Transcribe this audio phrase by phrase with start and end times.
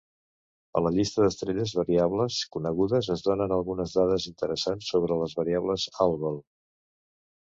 [0.79, 6.43] A la llista d'estrelles variables conegudes es donen algunes dades interessants sobre les variables Algol.